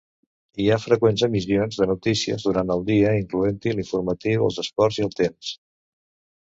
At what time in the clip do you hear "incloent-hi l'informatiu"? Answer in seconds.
3.21-4.49